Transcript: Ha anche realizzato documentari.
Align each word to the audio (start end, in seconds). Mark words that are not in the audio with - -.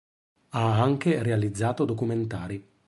Ha 0.49 0.81
anche 0.81 1.21
realizzato 1.21 1.85
documentari. 1.85 2.65